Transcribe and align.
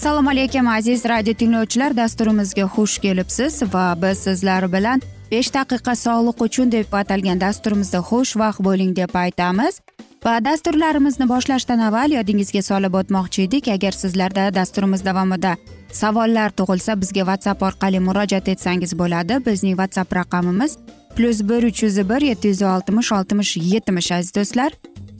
assalomu 0.00 0.30
alaykum 0.30 0.68
aziz 0.68 1.04
radio 1.04 1.34
tinglovchilar. 1.34 1.96
Dasturimizga 1.96 2.64
xush 2.74 2.98
kelibsiz 2.98 3.62
va 3.72 3.94
biz 4.02 4.18
sizlar 4.18 4.72
bilan 4.72 5.02
besh 5.30 5.50
daqiqa 5.54 5.94
sog'liq 5.96 6.42
uchun 6.46 6.72
deb 6.72 6.92
atalgan 7.00 7.40
dasturimizda 7.40 7.98
xushvaqt 8.10 8.60
bo'ling 8.66 8.96
deb 8.96 9.14
aytamiz. 9.14 9.80
Va 10.24 10.34
dasturlarimizni 10.44 11.28
boshlashdan 11.28 11.80
avval 11.88 12.16
yodingizga 12.16 12.62
solib 12.62 12.94
o'tmoqchi 13.00 13.42
edik. 13.48 13.68
Agar 13.68 13.92
sizlarda 14.02 14.54
dasturimiz 14.54 15.04
davomida 15.04 15.56
savollar 15.92 16.50
tug'ilsa 16.58 17.00
bizga 17.02 17.22
whatsapp 17.28 17.62
orqali 17.68 18.00
murojaat 18.08 18.48
etsangiz 18.48 18.98
bo'ladi. 19.02 19.44
Bizning 19.46 19.76
whatsapp 19.80 20.16
raqamimiz 20.20 20.78
plyus 21.16 21.42
bir 21.42 21.62
uch 21.62 21.82
yuz 21.82 21.96
bir 22.10 22.20
yetti 22.20 22.48
yuz 22.48 22.62
oltmish 22.62 23.12
oltmish 23.12 23.56
yetmish 23.56 24.12
aziz 24.12 24.34
do'stlar. 24.34 24.72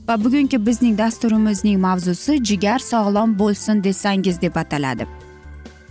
Va 0.08 0.24
bugungi 0.24 0.66
bizning 0.66 0.98
dasturimizning 0.98 1.80
mavzusi 1.80 2.44
jigar 2.44 2.78
sog'lom 2.78 3.38
bo'lsin 3.38 3.84
desangiz 3.84 4.40
deb 4.42 4.56
ataladi. 4.56 5.06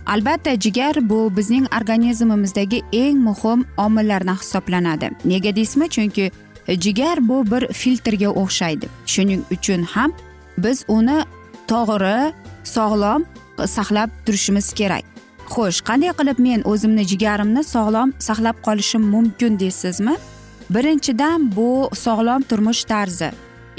Albatta 0.06 0.60
jigar 0.60 1.08
bu 1.10 1.36
bizning 1.36 1.66
organizmimizdagi 1.82 2.82
eng 2.92 3.18
muhim 3.18 3.64
omillardan 3.76 4.36
hisoblanadi. 4.36 5.10
Nega 5.24 5.56
deysizmi? 5.56 5.88
Chunki 5.88 6.30
jigar 6.68 7.28
bu 7.28 7.50
bir 7.50 7.72
filtrga 7.72 8.28
o'xshaydi. 8.28 8.86
Shuning 9.06 9.42
uchun 9.50 9.82
ham 9.82 10.12
biz 10.58 10.84
uni 10.88 11.24
to'g'ri 11.68 12.32
sog'lom 12.64 13.24
saqlab 13.66 14.10
turishimiz 14.26 14.72
kerak. 14.72 15.04
Xo'sh 15.54 15.80
qanday 15.88 16.12
qilib 16.18 16.38
men 16.46 16.60
o'zimni 16.72 17.04
jigarimni 17.10 17.62
sog'lom 17.74 18.08
saqlab 18.26 18.56
qolishim 18.66 19.02
mumkin 19.14 19.58
deysizmi? 19.62 20.14
Birinchidan 20.74 21.38
bu 21.56 21.70
sog'lom 22.04 22.42
turmush 22.50 22.82
tarzi. 22.90 23.30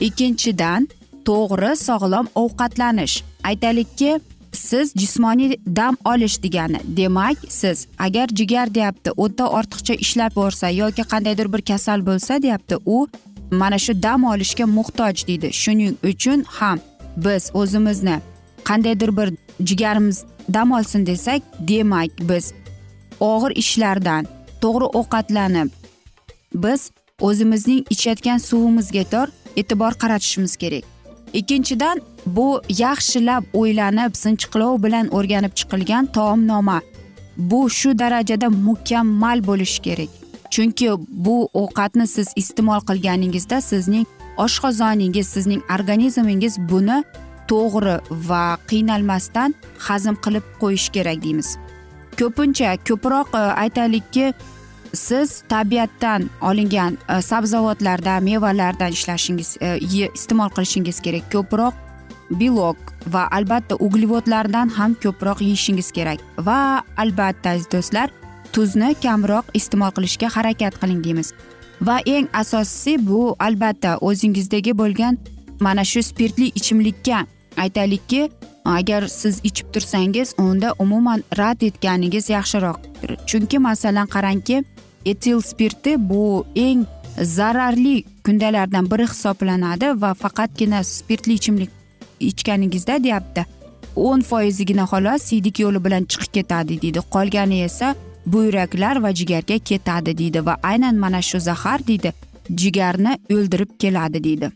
Ikkinchidan 0.07 0.81
to'g'ri 1.27 1.71
sog'lom 1.87 2.25
ovqatlanish. 2.43 3.15
Aytaylikki 3.49 4.11
siz 4.53 4.93
jismoniy 5.01 5.57
dam 5.65 5.97
olish 6.05 6.43
degani. 6.43 6.79
Demak 6.97 7.37
siz 7.49 7.88
agar 7.99 8.27
jigar 8.27 8.75
deyapti 8.75 9.11
o'ta 9.17 9.45
ortiqcha 9.57 9.93
ishlab 9.93 10.35
borsa 10.35 10.69
yoki 10.69 11.03
qandaydir 11.11 11.53
bir 11.53 11.61
kasal 11.61 12.05
bo'lsa 12.05 12.41
deyapti 12.41 12.75
u 12.85 13.07
mana 13.51 13.77
shu 13.85 13.93
dam 14.03 14.23
olishga 14.23 14.65
muhtoj 14.77 15.27
deydi. 15.27 15.49
Shuning 15.61 15.95
uchun 16.11 16.43
ham 16.57 16.79
biz 17.17 17.51
o'zimizni 17.53 18.17
qandaydir 18.63 19.17
bir 19.17 19.29
jigarimiz 19.69 20.23
dam 20.50 20.72
olsin 20.72 21.06
desak 21.06 21.41
demak 21.59 22.12
biz 22.19 22.53
og'ir 23.19 23.52
ishlardan 23.56 24.28
to'g'ri 24.62 24.88
ovqatlanib 25.00 25.69
biz 26.53 26.91
o'zimizning 27.19 27.85
ichayotgan 27.90 28.38
suvimizga 28.38 29.03
tor 29.03 29.28
e'tibor 29.56 29.94
qaratishimiz 30.01 30.56
kerak. 30.56 30.84
Ikkinchidan 31.34 32.01
bu 32.25 32.62
yaxshilab 32.69 33.44
o'ylanib 33.53 34.16
sinchiqlov 34.24 34.84
bilan 34.84 35.07
o'rganib 35.18 35.53
chiqilgan 35.59 36.06
taomnoma 36.06 36.81
bu 37.38 37.69
shu 37.69 38.00
darajada 38.00 38.50
mukammal 38.50 39.47
bo'lishi 39.47 39.81
kerak. 39.81 40.09
Chunki 40.53 40.90
bu 41.25 41.50
ovqatni 41.53 42.07
siz 42.07 42.28
iste'mol 42.35 42.81
qilganingizda 42.90 43.62
sizning 43.62 44.06
oshqozoningiz 44.38 45.28
sizning 45.28 45.62
organizmingiz 45.75 46.59
buni 46.72 47.03
to'g'ri 47.51 47.97
va 48.29 48.45
qiynalmasdan 48.72 49.56
hazm 49.88 50.16
qilib 50.25 50.45
qo'yish 50.62 50.88
kerak 50.95 51.23
deymiz. 51.25 51.57
Ko'pincha 52.19 52.75
ko'proq 52.88 53.35
e, 53.35 53.44
aytaylikki 53.63 54.34
siz 54.94 55.44
tabiatdan 55.50 56.29
olingan 56.41 56.97
e, 57.09 57.22
sabzavotlardan 57.22 58.23
mevalardan 58.23 58.91
ishlashingiz 58.97 59.57
e, 59.62 59.78
iste'mol 60.13 60.50
qilishingiz 60.56 61.01
kerak. 61.06 61.31
Ko'proq 61.34 61.73
belok 62.39 62.78
va 63.13 63.28
albatta 63.38 63.75
uglevodlardan 63.79 64.69
ham 64.78 64.95
ko'proq 65.03 65.44
yeyishingiz 65.47 65.91
kerak. 65.91 66.19
Va 66.47 66.83
albatta 66.97 67.56
aziz 67.56 67.68
do'stlar 67.72 68.09
tuzni 68.53 68.95
kamroq 69.03 69.51
iste'mol 69.59 69.91
qilishga 69.97 70.31
harakat 70.35 70.79
qiling 70.81 71.03
deymiz. 71.03 71.33
Va 71.81 72.00
eng 72.06 72.28
asosiysi 72.33 73.07
bu 73.07 73.35
albatta 73.39 73.97
o'zingizdagi 74.07 74.78
bo'lgan 74.78 75.18
mana 75.59 75.83
shu 75.91 76.03
spirtli 76.03 76.51
ichimlikka 76.59 77.25
aytaylikki 77.57 78.29
agar 78.66 79.07
siz 79.07 79.39
ichib 79.44 79.73
tursangiz 79.73 80.34
unda 80.38 80.73
umuman 80.79 81.23
rad 81.38 81.62
etganingiz 81.62 82.29
yaxshiroq. 82.29 82.79
Chunki 83.25 83.59
masalan 83.59 84.07
qarangki 84.07 84.63
etil 85.06 85.41
spirti 85.41 86.09
bu 86.09 86.45
eng 86.56 86.85
zararli 87.22 88.03
kundalardan 88.25 88.91
biri 88.91 89.07
hisoblanadi 89.07 90.01
va 90.01 90.13
faqatgina 90.13 90.84
spirtli 90.84 91.34
ichimlik 91.34 91.69
ichganingizda 92.19 93.03
deyapti. 93.03 93.45
O'n 93.95 94.22
foizigina 94.22 94.85
xolos 94.91 95.22
siydik 95.22 95.59
yo'li 95.59 95.83
bilan 95.85 96.03
chiqib 96.12 96.33
ketadi 96.33 96.81
deydi. 96.81 97.00
Qolgani 97.12 97.63
esa 97.63 97.95
buyraklar 98.25 99.03
va 99.03 99.13
jigarga 99.13 99.57
ketadi 99.57 100.18
deydi 100.18 100.45
va 100.45 100.57
aynan 100.63 100.95
mana 100.95 101.21
shu 101.21 101.39
zahar 101.39 101.88
deydi 101.88 102.13
jigarni 102.56 103.18
o'ldirib 103.36 103.71
keladi 103.80 104.24
deydi. 104.24 104.51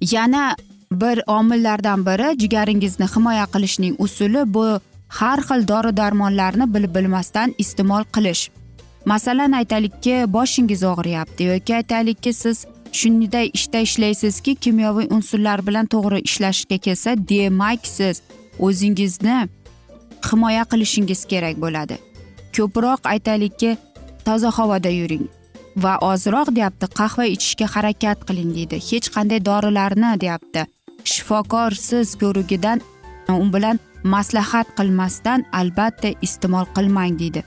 Yana 0.00 0.56
bir 1.00 1.22
omillardan 1.26 2.06
biri 2.06 2.28
jigaringizni 2.38 3.06
himoya 3.14 3.46
qilishning 3.54 3.94
usuli 3.98 4.42
bu 4.54 4.66
har 5.18 5.40
xil 5.48 5.68
dori 5.68 5.96
darmonlarni 5.96 6.66
bilib 6.74 6.94
bilmasdan 6.94 7.54
iste'mol 7.58 8.04
qilish. 8.14 8.42
Masalan 9.04 9.52
aytaylikki 9.60 10.14
boshingiz 10.36 10.82
og'riyapti 10.92 11.42
yoki 11.52 11.74
aytaylikki 11.80 12.32
siz 12.32 12.66
shunday 12.92 13.50
ishda 13.58 13.78
ishlaysizki 13.86 14.54
kimyoviy 14.54 15.06
unsurlar 15.10 15.66
bilan 15.66 15.86
to'g'ri 15.94 16.20
ishlashga 16.28 16.78
kelsa 16.78 17.10
demak 17.28 17.86
siz 17.96 18.22
o'zingizni 18.58 19.38
himoya 20.28 20.64
qilishingiz 20.72 21.24
kerak 21.30 21.56
bo'ladi. 21.64 21.96
Ko'proq 22.56 23.00
aytaylikki 23.14 23.76
toza 24.26 24.50
havoda 24.58 24.90
yuring 25.00 25.24
va 25.76 25.94
ozroq 26.10 26.48
deyapti 26.56 26.86
qahva 26.98 27.24
ichishga 27.34 27.66
harakat 27.74 28.18
qiling 28.28 28.50
deydi. 28.56 28.76
Hech 28.90 29.08
qanday 29.14 29.40
dorilarni 29.50 30.20
deyapti. 30.20 30.66
Shifokor 31.04 31.70
siz 31.70 32.14
ko'rigidan 32.22 32.80
u 33.28 33.52
bilan 33.54 33.80
maslahat 34.04 34.66
qilmasdan 34.78 35.44
albatta 35.52 36.08
iste'mol 36.26 36.66
qilmang 36.76 37.18
deydi 37.18 37.44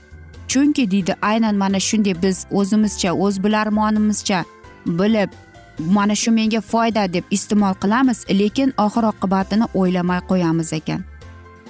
chunki 0.48 0.90
deydi 0.90 1.14
aynan 1.22 1.56
mana 1.62 1.80
shunday 1.88 2.14
biz 2.22 2.46
o'zimizcha 2.50 3.10
o'z 3.24 3.42
bilarmonimizcha 3.44 4.44
bilib 4.86 5.30
mana 5.78 6.14
shu 6.14 6.30
menga 6.30 6.60
foyda 6.60 7.12
deb 7.12 7.24
iste'mol 7.30 7.74
qilamiz 7.82 8.24
lekin 8.40 8.72
oxir 8.84 9.04
oqibatini 9.12 9.66
o'ylamay 9.74 10.20
qo'yamiz 10.30 10.72
ekan. 10.72 11.00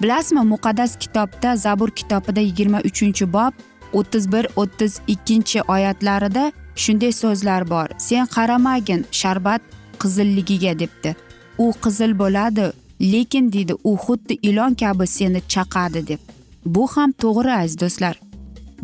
Bilasizmi 0.02 0.42
muqaddas 0.52 0.96
kitobda 1.02 1.56
zabur 1.56 1.90
kitobida 1.90 2.40
yigirma 2.40 2.80
uchinchi 2.88 3.32
bob 3.32 3.52
o'ttiz 3.92 4.32
bir 4.32 4.46
o'ttiz 4.56 5.00
ikkinchi 5.14 5.62
oyatlarida 5.62 6.52
shunday 6.76 7.12
so'zlar 7.12 7.70
bor. 7.70 7.88
Sen 7.98 8.26
qaramagin 8.26 9.06
sharbat 9.10 9.62
qizilligiga 10.02 10.78
debdi. 10.78 11.16
U 11.58 11.72
qizil 11.82 12.12
bo'ladi 12.18 12.66
lekin 13.00 13.52
deydi 13.52 13.74
u 13.84 13.96
xuddi 14.04 14.34
ilon 14.42 14.74
kabi 14.74 15.06
seni 15.06 15.40
chaqadi 15.48 16.06
deb. 16.06 16.20
Bu 16.64 16.86
ham 16.86 17.10
to'g'ri 17.22 17.52
aziz 17.52 17.78
do'stlar. 17.80 18.14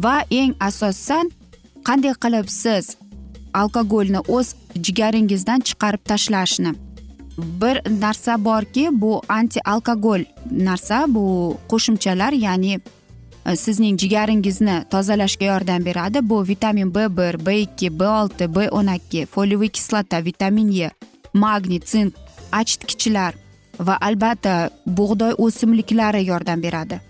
Va 0.04 0.16
eng 0.30 0.54
asosan 0.60 1.30
qanday 1.86 2.14
qilib 2.22 2.48
siz 2.48 2.96
alkogolni 3.54 4.20
o'z 4.36 4.54
jigaringizdan 4.84 5.60
chiqarib 5.68 6.02
tashlashni? 6.10 6.72
Bir 7.60 7.76
narsa 8.00 8.44
borki 8.44 8.88
bu 8.92 9.22
anti 9.28 9.60
alkogol 9.64 10.22
narsa 10.50 11.04
bu 11.08 11.24
qo'shimchalar 11.70 12.32
ya'ni 12.32 12.74
e, 13.46 13.56
sizning 13.56 13.98
jigaringizni 14.02 14.76
tozalashga 14.90 15.46
yordam 15.46 15.84
beradi. 15.84 16.18
Bu 16.30 16.48
vitamin 16.48 16.94
b 16.94 17.16
bir 17.16 17.46
b 17.46 17.60
ikki 17.60 17.98
b 18.00 18.08
olti 18.08 18.54
b 18.54 18.68
o'n 18.70 18.94
ikki 18.96 19.26
foliyaviy 19.26 19.68
kislota 19.68 20.24
vitamin 20.24 20.72
e 20.86 20.90
magniy 21.34 21.80
sink 21.84 22.14
achitkichlar 22.60 23.34
va 23.78 23.96
albatta 24.08 24.70
bug'doy 24.86 25.34
o'simliklari 25.38 26.24
yordam 26.26 26.62
beradi. 26.62 27.00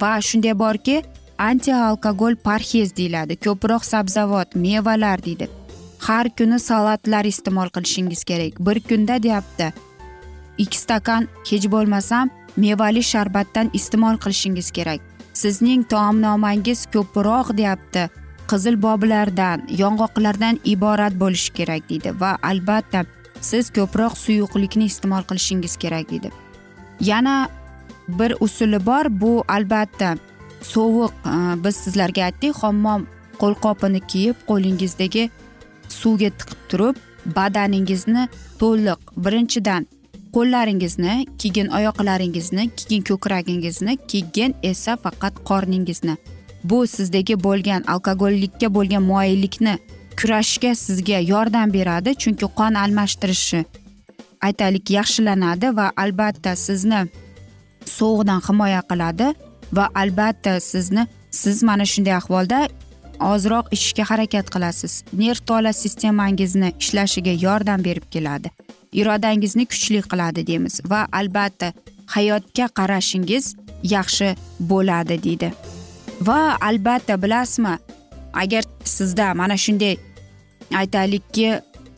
Va 0.00 0.20
shunday 0.20 0.54
borki 0.58 1.02
anti 1.38 1.72
alkogol 1.74 2.36
parhez 2.36 2.96
deyiladi 2.96 3.36
ko'proq 3.36 3.84
sabzavot 3.84 4.54
mevalar 4.54 5.24
deydi. 5.24 5.48
Har 6.06 6.28
kuni 6.38 6.58
salatlar 6.60 7.24
iste'mol 7.24 7.68
qilishingiz 7.74 8.24
kerak. 8.24 8.60
Bir 8.66 8.80
kunda 8.88 9.22
deyapti 9.22 9.72
ikki 10.58 10.78
stakan 10.78 11.28
hech 11.50 11.66
bo'lmasam 11.74 12.30
mevali 12.56 13.02
sharbatdan 13.02 13.70
iste'mol 13.78 14.18
qilishingiz 14.24 14.70
kerak. 14.70 15.00
Sizning 15.32 15.82
taomnomangiz 15.92 16.86
ko'proq 16.94 17.56
deyapti 17.58 18.08
qizil 18.50 18.76
boblardan 18.86 19.64
yong'oqlardan 19.80 20.60
iborat 20.64 21.14
bo'lishi 21.22 21.52
kerak 21.58 21.88
deydi. 21.90 22.10
Va 22.20 22.36
albatta 22.50 23.04
siz 23.50 23.70
ko'proq 23.78 24.16
suyuqlikni 24.24 24.84
iste'mol 24.92 25.22
qilishingiz 25.30 25.76
kerak 25.82 26.10
deydi 26.10 26.30
yana 27.10 27.36
bir 28.08 28.34
usuli 28.40 28.86
bor 28.86 29.06
bu 29.22 29.32
albatta 29.56 30.16
sovuq 30.62 31.12
e, 31.32 31.64
biz 31.64 31.76
sizlarga 31.84 32.24
aytdik 32.28 32.62
hammom 32.62 33.06
qo'lqopini 33.42 34.00
kiyib 34.12 34.36
qo'lingizdagi 34.50 35.24
suvga 36.00 36.30
tiqib 36.38 36.60
turib 36.70 36.96
badaningizni 37.36 38.28
to'liq 38.60 39.00
birinchidan 39.24 39.86
qo'llaringizni 40.34 41.14
keyin 41.38 41.68
oyoqlaringizni 41.78 42.70
keyin 42.78 43.02
ko'kragingizni 43.10 43.92
keyin 44.12 44.54
esa 44.62 44.96
faqat 44.96 45.34
qorningizni. 45.48 46.16
Bu 46.64 46.86
sizdagi 46.86 47.34
bo'lgan 47.46 47.82
alkogollikka 47.92 48.74
bo'lgan 48.74 49.02
moyillikni 49.02 49.74
kurashishga 50.20 50.74
sizga 50.74 51.18
yordam 51.32 51.68
beradi. 51.76 52.10
Chunki 52.22 52.46
qon 52.58 52.74
almashtirishi 52.84 53.64
aytaylik 54.46 54.90
yaxshilanadi 54.98 55.76
va 55.78 55.86
albatta 56.04 56.52
sizni 56.66 57.00
sovuqdan 57.96 58.40
himoya 58.46 58.82
qiladi 58.90 59.28
va 59.76 59.88
albatta 60.02 60.60
sizni 60.60 61.06
siz 61.30 61.62
mana 61.68 61.84
shunday 61.92 62.14
ahvolda 62.20 62.58
ozroq 63.32 63.66
ichishga 63.76 64.04
harakat 64.10 64.46
qilasiz. 64.54 64.92
Nerv 65.22 65.40
tola 65.48 65.72
sistemangizni 65.72 66.72
ishlashiga 66.82 67.34
yordam 67.46 67.84
berib 67.84 68.06
keladi. 68.14 68.48
Irodangizni 69.00 69.64
kuchli 69.72 70.00
qiladi 70.10 70.46
deymiz 70.50 70.80
va 70.92 71.00
albatta 71.20 71.72
hayotga 72.14 72.66
qarashingiz 72.78 73.44
yaxshi 73.96 74.28
bo'ladi 74.70 75.16
deydi. 75.26 75.48
Va 76.26 76.40
albatta 76.68 77.22
bilasizmi 77.22 77.74
agar 78.42 78.64
sizda 78.84 79.34
mana 79.34 79.56
shunday 79.64 79.96
aytaylikki 80.80 81.48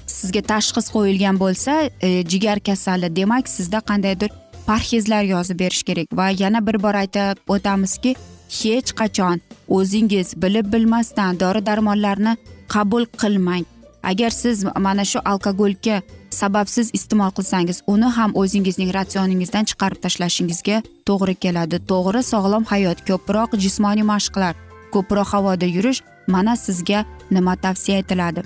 sizga 0.07 0.43
tashxis 0.53 0.89
qo'yilgan 0.95 1.39
bo'lsa 1.43 1.73
e, 2.07 2.09
jigar 2.31 2.59
kasali 2.61 3.17
demak 3.17 3.49
sizda 3.49 3.79
qandaydir 3.91 4.31
parhezlar 4.67 5.23
yozib 5.23 5.59
berish 5.59 5.83
kerak. 5.83 6.07
Va 6.13 6.31
yana 6.31 6.67
bir 6.67 6.83
bor 6.83 6.95
aytib 7.03 7.39
o'tamizki 7.55 8.17
hech 8.59 8.93
qachon 9.01 9.41
o'zingiz 9.79 10.35
bilib 10.43 10.73
bilmasdan 10.73 11.41
dori 11.41 11.67
darmonlarni 11.67 12.37
qabul 12.75 13.07
qilmang. 13.23 13.65
Agar 14.03 14.31
siz 14.31 14.65
mana 14.87 15.05
shu 15.05 15.19
alkogolga 15.25 16.03
sababsiz 16.31 16.91
iste'mol 16.99 17.33
qilsangiz 17.39 17.79
uni 17.87 18.09
ham 18.17 18.31
o'zingizning 18.43 18.91
ratsioningizdan 18.99 19.65
chiqarib 19.71 20.03
tashlashingizga 20.05 20.83
to'g'ri 21.09 21.35
keladi. 21.45 21.77
To'g'ri 21.91 22.23
sog'lom 22.33 22.65
hayot 22.73 22.99
ko'proq 23.09 23.59
jismoniy 23.65 24.07
mashqlar 24.13 24.55
ko'proq 24.95 25.29
havoda 25.35 25.67
yurish 25.77 26.01
mana 26.27 26.57
sizga 26.57 27.05
nima 27.31 27.57
tavsiya 27.57 27.99
etiladi. 27.99 28.43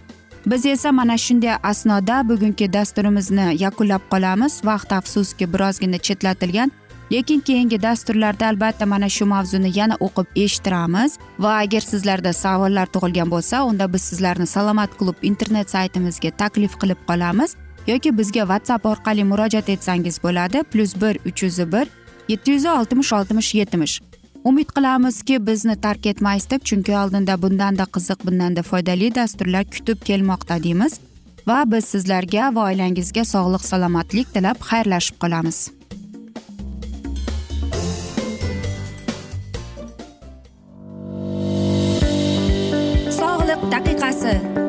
Biz 0.46 0.66
esa 0.66 0.92
mana 0.92 1.18
shunday 1.18 1.54
asnoda 1.62 2.28
bugungi 2.28 2.72
dasturimizni 2.72 3.56
yakunlab 3.62 4.00
qolamiz. 4.10 4.60
Vaqt 4.64 4.92
afsuski 4.92 5.52
birozgina 5.52 5.98
chetlatilgan 5.98 6.70
lekin 7.12 7.40
keyingi 7.40 7.82
dasturlarda 7.82 8.46
albatta 8.46 8.86
mana 8.86 9.08
shu 9.08 9.26
mavzuni 9.26 9.78
yana 9.78 9.96
o'qib 10.00 10.26
eshittiramiz. 10.36 11.18
Va 11.38 11.52
agar 11.58 11.80
sizlarda 11.80 12.32
savollar 12.32 12.86
tug'ilgan 12.86 13.30
bo'lsa 13.30 13.64
unda 13.64 13.92
biz 13.92 14.02
sizlarni 14.02 14.46
salomat 14.46 14.98
klub 14.98 15.16
internet 15.22 15.70
saytimizga 15.70 16.30
taklif 16.30 16.78
qilib 16.80 17.00
qolamiz. 17.08 17.56
Yoki 17.86 18.18
bizga 18.18 18.40
whatsapp 18.40 18.86
orqali 18.86 19.24
murojaat 19.24 19.68
etsangiz 19.68 20.22
bo'ladi. 20.22 20.62
Plyus 20.62 20.94
bir 21.02 21.18
uch 21.28 21.42
yuz 21.42 21.58
bir 21.72 21.86
yetti 22.28 22.50
yuz 22.50 22.64
oltmish 22.66 23.12
oltmish 23.12 23.54
yetmish. 23.54 24.00
Umid 24.44 24.68
qilamizki 24.76 25.46
bizni 25.46 25.76
tark 25.80 26.06
etmaysiz 26.06 26.50
deb 26.50 26.62
chunki 26.64 26.96
oldinda 26.96 27.42
bundanda 27.42 27.84
qiziq 27.96 28.26
bundanda 28.26 28.62
foydali 28.62 29.14
dasturlar 29.14 29.64
kutib 29.64 29.98
kelmoqda 30.08 30.62
deymiz. 30.62 31.00
Va 31.48 31.64
biz 31.72 31.84
sizlarga 31.84 32.54
va 32.54 32.70
oilangizga 32.70 33.24
sog'lik 33.34 33.64
salomatlik 33.72 34.32
tilab 34.34 34.58
xayrlashib 34.70 35.20
qolamiz. 35.24 35.70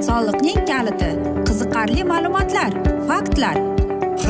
Soliqning 0.07 0.61
kaliti. 0.69 1.09
Qiziqarli 1.47 2.03
ma'lumotlar 2.11 2.71
faktlar. 3.07 3.70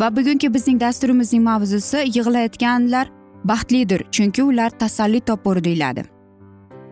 Va 0.00 0.16
bugungi 0.16 0.54
bizning 0.54 0.80
dasturimizning 0.80 1.42
mavzusi 1.42 1.98
yig'layotganlar 2.16 3.08
baxtlidir 3.44 4.02
chunki 4.10 4.42
ular 4.42 4.70
tasalli 4.70 5.20
topur 5.20 5.64
deyiladi. 5.64 6.04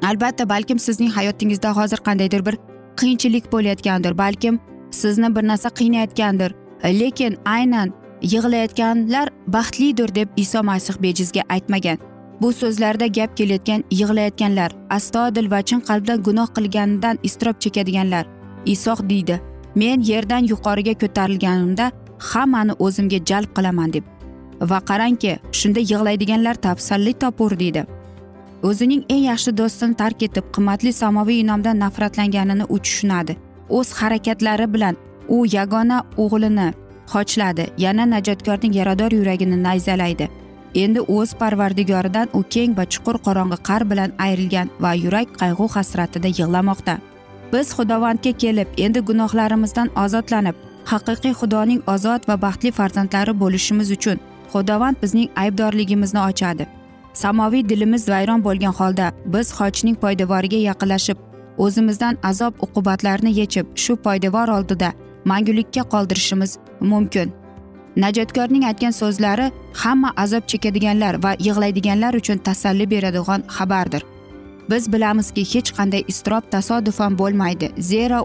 Albatta 0.03 0.49
balkim 0.49 0.79
sizning 0.79 1.11
hayotingizda 1.11 1.77
hozir 1.77 1.97
qandaydir 1.97 2.47
bir 2.47 2.57
qiyinchilik 2.97 3.53
bo'layotgandir 3.53 4.19
balkim 4.19 4.61
sizni 4.91 5.37
bir 5.37 5.47
narsa 5.49 5.69
qiynayotgandir. 5.69 6.55
Lekin 6.85 7.37
aynan 7.45 7.93
yig'layotganlar 8.23 9.29
baxtlidir 9.47 10.15
deb 10.15 10.29
iso 10.37 10.63
masih 10.63 10.95
bejizga 11.03 11.43
aytmagan. 11.49 11.99
Bu 12.41 12.53
so'zlarda 12.53 13.07
gap 13.07 13.37
kelayotgan 13.37 13.85
yig'layotganlar 13.91 14.71
astodil 14.91 15.51
va 15.51 15.63
chin 15.63 15.81
qalbdan 15.81 16.23
gunoh 16.23 16.49
qilganidan 16.57 17.19
iztirob 17.23 17.61
chekadiganlar 17.61 18.25
iso 18.67 18.97
deydi 19.11 19.41
men 19.75 20.01
yerdan 20.01 20.45
yuqoriga 20.53 20.95
ko'tarilganimda 21.03 21.91
hammani 22.19 22.73
o'zimga 22.79 23.19
jalb 23.31 23.51
qilaman 23.57 23.93
deb 23.93 24.05
va 24.71 24.79
qarangki 24.91 25.33
shunda 25.53 25.81
yig'laydiganlar 25.81 26.55
tafsalli 26.67 27.13
topur 27.13 27.59
deydi. 27.59 27.85
O'zining 28.69 29.03
eng 29.15 29.25
yaxshi 29.31 29.57
do'stini 29.61 29.97
tark 30.03 30.23
etib 30.27 30.45
qimmatli 30.55 30.93
samoviy 30.93 31.41
inomdan 31.41 31.79
nafratlanganini 31.85 32.65
u 32.75 32.79
tushunadi. 32.79 33.37
O'z 33.69 33.93
harakatlari 33.99 34.67
bilan 34.75 34.97
u 35.29 35.45
yagona 35.57 35.99
o'g'lini 36.25 36.69
xochladi 37.13 37.65
yana 37.85 38.05
najotkorning 38.15 38.75
yarador 38.81 39.13
yuragini 39.13 39.63
nayzalaydi. 39.63 40.29
Endi 40.75 41.01
o'z 41.01 41.35
parvardigoridan 41.41 42.29
u 42.39 42.43
keng 42.55 42.77
va 42.79 42.85
chuqur 42.93 43.17
qorong'i 43.27 43.59
qar 43.69 43.83
bilan 43.91 44.11
ayrilgan 44.27 44.71
va 44.81 44.93
yurak 45.05 45.29
qayg'u 45.41 45.69
hasratida 45.77 46.29
yig'lamoqda. 46.39 46.95
Biz 47.53 47.67
xudovandga 47.77 48.33
kelib 48.43 48.69
endi 48.85 49.01
gunohlarimizdan 49.09 49.89
ozodlanib 50.05 50.57
haqiqiy 50.93 51.35
xudoning 51.41 51.81
ozod 51.95 52.29
va 52.29 52.37
baxtli 52.45 52.71
farzandlari 52.79 53.33
bo'lishimiz 53.43 53.91
uchun 53.97 54.19
xudovand 54.53 54.97
bizning 55.03 55.29
aybdorligimizni 55.43 56.21
ochadi. 56.31 56.67
Samoviy 57.23 57.69
dilimiz 57.69 58.09
vayron 58.09 58.41
bo'lgan 58.47 58.75
holda 58.79 59.07
biz 59.35 59.47
xochning 59.59 59.97
poydevoriga 60.03 60.61
yaqinlashib 60.69 61.19
o'zimizdan 61.65 62.19
azob 62.31 62.55
uqubatlarni 62.65 63.33
yechib 63.41 63.67
shu 63.83 63.97
poydevor 64.07 64.49
oldida 64.57 64.93
mangulikka 65.25 65.83
qoldirishimiz 65.93 66.59
mumkin. 66.81 67.33
Najotkorning 67.97 68.65
aytgan 68.71 68.95
so'zlari 69.01 69.51
hamma 69.83 70.11
azob 70.17 70.45
chekadiganlar 70.51 71.15
va 71.25 71.33
yig'laydiganlar 71.47 72.15
uchun 72.21 72.39
tasalli 72.39 72.91
beradigan 72.91 73.43
xabardir. 73.57 74.03
Biz 74.71 74.93
bilamizki 74.93 75.43
hech 75.53 75.71
qanday 75.77 76.03
iztirob 76.13 76.45
tasodifan 76.51 77.19
bo'lmaydi 77.19 77.73
zero 77.91 78.21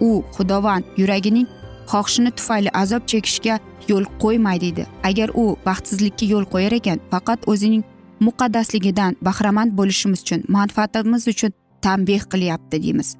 u 0.00 0.10
xudovand 0.36 0.84
yuragining 0.96 1.46
xohishini 1.92 2.30
tufayli 2.38 2.70
azob 2.82 3.02
chekishga 3.10 3.58
yo'l 3.90 4.04
qo'ymaydi 4.22 4.70
deydi 4.76 4.88
agar 5.10 5.28
u 5.42 5.44
baxtsizlikka 5.66 6.26
yo'l 6.32 6.46
qo'yar 6.54 6.72
ekan 6.80 6.98
faqat 7.12 7.48
o'zining 7.52 7.84
muqaddasligidan 8.26 9.16
bahramand 9.26 9.72
bo'lishimiz 9.78 10.20
uchun 10.24 10.40
manfaatimiz 10.56 11.28
uchun 11.32 11.52
tanbeh 11.82 12.22
qilyapti 12.32 12.82
deymiz. 12.82 13.16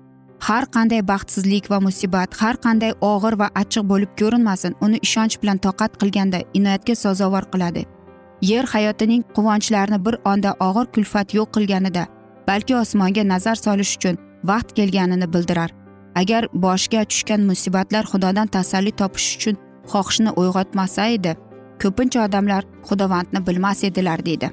Har 0.47 0.65
qanday 0.75 1.03
baxtsizlik 1.09 1.71
va 1.71 1.79
musibat 1.81 2.35
har 2.41 2.57
qanday 2.65 2.93
og'ir 3.13 3.35
va 3.41 3.49
achchiq 3.61 3.85
bo'lib 3.93 4.11
ko'rinmasin 4.21 4.75
uni 4.85 4.99
ishonch 5.07 5.37
bilan 5.43 5.59
toqat 5.67 5.93
qilganda 6.01 6.39
inoyatga 6.59 6.95
sazovor 7.05 7.45
qiladi. 7.53 7.83
Yer 8.51 8.65
hayotining 8.75 9.23
quvonchlarini 9.37 9.99
bir 10.07 10.15
onda 10.33 10.51
og'ir 10.69 10.87
kulfat 10.95 11.35
yo'q 11.39 11.49
qilganida 11.57 12.05
balki 12.49 12.77
osmonga 12.83 13.23
nazar 13.33 13.57
solish 13.67 13.97
uchun 13.97 14.17
vaqt 14.51 14.69
kelganini 14.79 15.33
bildirar. 15.35 15.71
Agar 16.21 16.49
boshga 16.67 17.05
tushgan 17.11 17.41
musibatlar 17.51 18.05
xudodan 18.13 18.49
tasalli 18.57 18.93
topish 19.01 19.29
uchun 19.37 19.57
xohishni 19.93 20.31
uyg'otmasa 20.41 21.07
edi 21.17 21.33
ko'pincha 21.83 22.25
odamlar 22.27 22.63
xudovandni 22.89 23.41
bilmas 23.47 23.85
edilar 23.89 24.25
deydi. 24.29 24.51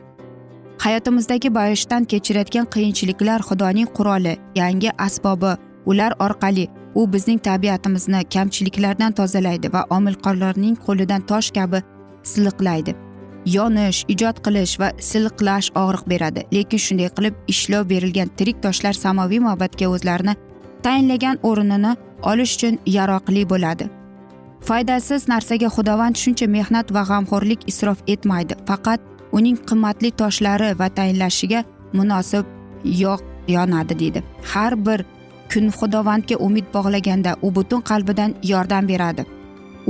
Hayotimizdagi 0.83 1.49
boyishdan 1.57 2.03
kechirayotgan 2.11 2.67
qiyinchiliklar 2.73 3.39
xudoning 3.49 3.89
quroli 3.97 4.33
yangi 4.61 4.89
asbobi 5.07 5.51
ular 5.91 6.11
orqali 6.25 6.65
u 6.95 7.13
bizning 7.13 7.39
tabiatimizni 7.47 8.21
kamchiliklardan 8.35 9.11
tozalaydi 9.19 9.73
va 9.73 9.81
omilqorlarning 9.97 10.75
qo'lidan 10.85 11.21
tosh 11.31 11.51
kabi 11.57 11.79
siliqlaydi. 12.31 12.95
Yonish 13.55 13.99
ijod 14.13 14.37
qilish 14.45 14.73
va 14.81 14.89
siliqlash 15.09 15.69
og'riq 15.83 16.03
beradi 16.11 16.41
lekin 16.55 16.83
shunday 16.85 17.09
qilib 17.17 17.35
ishlov 17.53 17.89
berilgan 17.89 18.29
tirik 18.37 18.57
toshlar 18.65 18.95
samoviy 19.03 19.39
muhabbatga 19.45 19.87
o'zlarini 19.95 20.35
tayinlagan 20.85 21.37
o'rnini 21.49 21.91
olish 22.31 22.53
uchun 22.55 22.75
yaroqli 22.97 23.43
bo'ladi. 23.51 23.85
Foydasiz 24.67 25.27
narsaga 25.33 25.69
xudovand 25.75 26.15
shuncha 26.23 26.47
mehnat 26.57 26.87
va 26.95 27.03
g'amxo'rlik 27.09 27.61
isrof 27.71 27.99
etmaydi. 28.13 28.53
Faqat 28.69 28.99
uning 29.37 29.57
qimmatli 29.69 30.09
toshlari 30.21 30.69
va 30.79 30.87
tayinlashiga 30.97 31.63
munosib 31.97 32.45
yo'q 33.03 33.21
yonadi 33.55 33.99
deydi. 34.01 34.23
Har 34.51 34.73
bir 34.85 34.99
kun 35.53 35.65
xudovandga 35.79 36.35
umid 36.47 36.67
bog'laganda 36.75 37.31
u 37.41 37.55
butun 37.55 37.81
qalbidan 37.89 38.31
yordam 38.51 38.87
beradi. 38.91 39.25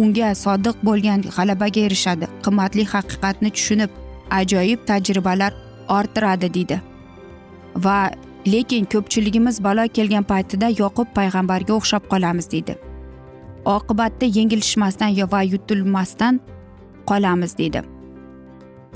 Unga 0.01 0.29
sodiq 0.43 0.75
bo'lgan 0.87 1.19
g'alabaga 1.35 1.81
erishadi. 1.87 2.25
Qimmatli 2.45 2.83
haqiqatni 2.93 3.49
tushunib 3.57 3.91
ajoyib 4.39 4.79
tajribalar 4.89 5.53
orttiradi 5.97 6.53
deydi. 6.53 6.81
Va 7.85 7.99
lekin 8.47 8.85
ko'pchiligimiz 8.85 9.63
balo 9.63 9.85
kelgan 9.93 10.23
paytida 10.23 10.67
yoqub 10.81 11.07
payg'ambarga 11.17 11.73
o'xshab 11.73 12.03
qolamiz 12.11 12.51
deydi. 12.51 12.75
Oqibatda 13.65 14.25
yengilishmasdan 14.37 15.11
va 15.31 15.41
yutilmasdan 15.43 16.39
qolamiz 17.09 17.57
deydi. 17.57 17.81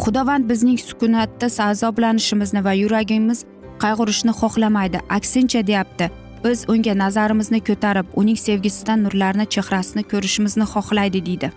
Xudovand 0.04 0.50
bizning 0.50 0.80
sukunatda 0.80 1.48
azoblanishimizni 1.70 2.64
va 2.64 2.74
yuragimiz 2.74 3.46
qayg'urishni 3.84 4.34
xohlamaydi 4.42 5.00
aksincha 5.10 5.68
deyapti. 5.68 6.12
Biz 6.44 6.66
unga 6.70 6.94
nazarimizni 6.98 7.60
ko'tarib 7.70 8.08
uning 8.16 8.38
sevgisidan 8.38 9.04
nurlarni 9.04 9.46
chehrasini 9.54 10.04
ko'rishimizni 10.12 10.66
xohlaydi 10.74 11.26
deydi. 11.26 11.52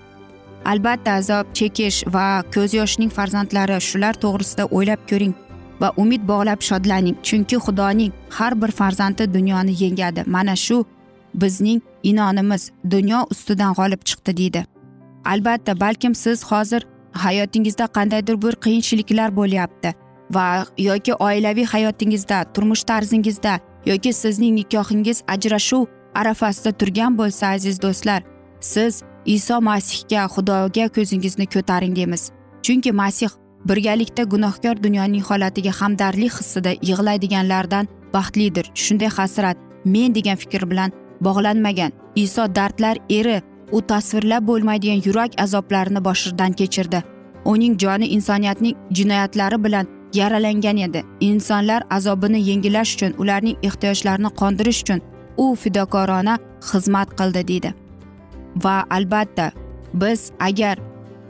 Albatta 0.65 1.11
azob 1.21 1.47
chekish 1.59 1.99
va 2.15 2.27
ko'z 2.55 2.75
yoshning 2.81 3.13
farzandlari 3.17 3.77
shular 3.89 4.15
to'g'risida 4.25 4.65
o'ylab 4.77 5.01
ko'ring. 5.11 5.35
Va 5.81 5.93
umid 5.97 6.23
bog'lab 6.29 6.61
shodlaning. 6.69 7.17
Chunki 7.23 7.57
xudoning 7.57 8.13
har 8.31 8.63
bir 8.63 8.71
farzandi 8.71 9.35
dunyoni 9.35 9.75
yengadi. 9.85 10.25
Mana 10.27 10.57
shu 10.57 10.85
bizning 11.35 11.81
inonimiz 12.03 12.71
dunyo 12.91 13.27
ustidan 13.31 13.73
g'olib 13.75 14.03
chiqdi 14.09 14.37
deydi. 14.37 14.65
Albatta 15.25 15.81
balkim 15.81 16.15
siz 16.15 16.45
hozir 16.45 16.87
hayotingizda 17.13 17.87
qandaydir 17.87 18.43
bir 18.43 18.55
qiyinchiliklar 18.65 19.37
bo'lyapti 19.37 19.95
va 20.31 20.65
yoki 20.79 21.15
oilaviy 21.15 21.65
hayotingizda 21.65 22.45
turmush 22.55 22.85
tarzingizda 22.85 23.61
yoki 23.87 24.13
sizning 24.13 24.55
nikohingiz 24.55 25.23
ajrashuv 25.29 25.85
arafasida 26.15 26.73
turgan 26.73 27.19
bo'lsa 27.19 27.47
aziz 27.47 27.83
do'stlar 27.83 28.23
siz 28.61 29.03
iso 29.27 29.61
masihga 29.61 30.25
xudoga 30.35 30.89
ko'zingizni 30.97 31.47
ko'taring 31.47 31.97
deymiz. 31.97 32.31
Chunki 32.63 32.93
masih 32.93 33.29
birgalikda 33.69 34.23
gunohkor 34.23 34.83
dunyoning 34.83 35.23
holatiga 35.23 35.73
hamdardlik 35.81 36.33
hissida 36.33 36.71
yig'laydiganlardan 36.71 37.89
baxtlidir. 38.15 38.67
Shunday 38.75 39.09
hasrat 39.09 39.57
men 39.85 40.15
degan 40.15 40.37
fikr 40.37 40.71
bilan 40.71 40.93
bog'lanmagan 41.21 41.93
iso 42.15 42.55
dardlar 42.55 42.97
eri 43.11 43.43
u 43.73 43.83
tasvirlab 43.83 44.47
bo'lmaydigan 44.47 45.01
yurak 45.07 45.41
azoblarini 45.45 46.05
boshidan 46.05 46.53
kechirdi. 46.53 47.03
Uning 47.45 47.79
joni 47.79 48.07
insoniyatning 48.17 48.77
jinoyatlari 48.91 49.65
bilan 49.65 49.87
yaralangan 50.15 50.77
edi. 50.77 51.05
Insonlar 51.21 51.83
azobini 51.91 52.41
yengillash 52.49 52.95
uchun 52.95 53.13
ularning 53.19 53.57
ehtiyojlarini 53.63 54.31
qondirish 54.41 54.83
uchun 54.83 55.01
u 55.37 55.55
fidokorona 55.55 56.39
xizmat 56.71 57.09
qildi 57.19 57.49
deydi. 57.49 57.75
Va 58.65 58.85
albatta 58.91 59.53
biz 59.95 60.31
agar 60.41 60.79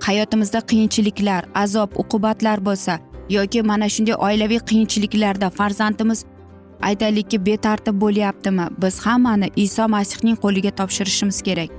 hayotimizda 0.06 0.60
qiyinchiliklar 0.70 1.42
azob 1.54 1.90
uqubatlar 2.02 2.58
bo'lsa 2.68 2.98
yoki 3.36 3.62
mana 3.62 3.88
shunday 3.94 4.16
oilaviy 4.26 4.60
qiyinchiliklarda 4.68 5.50
farzandimiz 5.50 6.24
aytaylikki 6.82 7.46
betartib 7.46 8.00
bo'lyaptimi? 8.00 8.66
Biz 8.82 8.98
hammani 9.06 9.50
iso 9.56 9.88
masihning 9.88 10.36
qo'liga 10.44 10.70
topshirishimiz 10.78 11.42
kerak. 11.42 11.70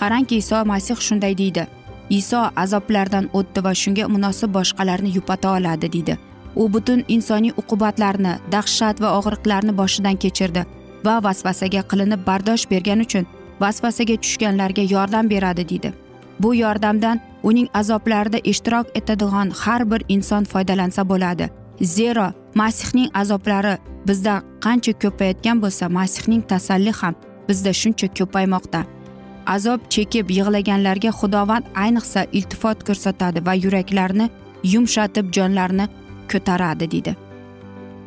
Qarangki 0.00 0.36
iso 0.36 0.64
masih 0.64 0.96
shunday 1.06 1.38
deydi. 1.38 1.66
Iso 2.10 2.40
azoblardan 2.56 3.28
o'tdi 3.38 3.64
va 3.64 3.74
shunga 3.82 4.08
munosib 4.14 4.54
boshqalarni 4.54 5.10
yupata 5.16 5.52
oladi 5.56 5.92
deydi. 5.92 6.18
U 6.56 6.72
butun 6.72 7.04
insoniy 7.08 7.52
uqubatlarni 7.60 8.32
dahshat 8.52 9.00
va 9.02 9.08
og'riqlarni 9.18 9.72
boshidan 9.80 10.16
kechirdi 10.24 10.62
va 11.06 11.14
vasvasaga 11.26 11.82
qilinib 11.90 12.26
bardosh 12.26 12.64
bergani 12.72 13.06
uchun 13.08 13.26
vasvasaga 13.60 14.16
tushganlarga 14.24 14.82
yordam 14.94 15.30
beradi 15.30 15.68
deydi. 15.68 15.92
Bu 16.42 16.54
yordamdan 16.54 17.20
uning 17.48 17.68
azoblarida 17.80 18.38
ishtirok 18.52 18.86
etadigan 18.98 19.50
har 19.62 19.82
bir 19.90 20.02
inson 20.08 20.44
foydalansa 20.52 21.02
bo'ladi. 21.10 21.48
Zero 21.82 22.26
masihning 22.54 23.10
azoblari 23.22 23.74
bizda 24.08 24.34
qancha 24.64 24.92
ko'payotgan 25.02 25.62
bo'lsa 25.64 25.88
masihning 25.98 26.42
tasalli 26.52 26.92
ham 27.00 27.14
bizda 27.48 27.72
shuncha 27.80 28.08
ko'paymoqda. 28.18 28.80
Azob 29.54 29.80
chekib 29.94 30.30
yig'laganlarga 30.38 31.10
xudovand 31.20 31.64
ayniqsa 31.84 32.20
iltifot 32.38 32.78
ko'rsatadi 32.88 33.46
va 33.46 33.54
yuraklarni 33.64 34.30
yumshatib 34.72 35.26
jonlarni 35.36 35.86
ko'taradi 36.32 36.90
deydi 36.94 37.14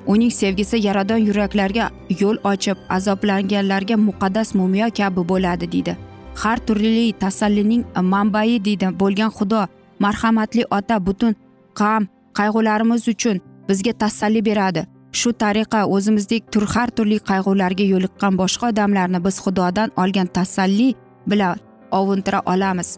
uning 0.07 0.31
sevgisi 0.31 0.77
yaradon 0.87 1.21
yuraklarga 1.29 1.89
yo'l 2.19 2.37
ochib 2.51 2.77
azoblanganlarga 2.97 3.95
muqaddas 4.07 4.55
mumiyo 4.59 4.87
kabi 4.99 5.23
bo'ladi 5.31 5.71
deydi 5.71 5.97
har 6.41 6.57
turli 6.67 7.13
tasallining 7.23 7.83
manbai 8.13 8.59
deydi 8.67 8.87
bo'lgan 9.01 9.31
xudo 9.37 9.61
marhamatli 10.03 10.63
ota 10.77 10.97
butun 11.07 11.33
g'am 11.79 12.03
qayg'ularimiz 12.37 13.07
uchun 13.13 13.37
bizga 13.69 13.93
tasalli 14.03 14.41
beradi. 14.49 14.81
Shu 15.19 15.29
tariqa 15.43 15.79
o'zimizdek 15.95 16.51
tur 16.51 16.65
har 16.73 16.89
turli 16.97 17.17
qayg'ularga 17.29 17.85
yo'liqqan 17.93 18.33
boshqa 18.41 18.65
odamlarni 18.71 19.19
biz 19.25 19.35
xudodan 19.43 19.89
olgan 20.01 20.27
tasalli 20.37 20.89
bilan 21.29 21.57
ovuntira 21.99 22.39
olamiz. 22.53 22.89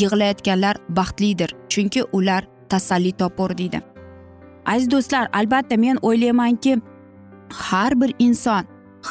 Yig'layotganlar 0.00 0.76
baxtlidir 0.98 1.50
chunki 1.72 2.00
ular 2.16 2.42
tasalli 2.68 3.12
topur 3.20 3.50
deydi. 3.58 3.78
Aziz 4.72 4.90
do'stlar 4.90 5.24
albatta 5.38 5.76
men 5.84 5.96
o'ylaymanki 6.08 6.72
har 7.68 7.92
bir 8.00 8.10
inson 8.18 8.64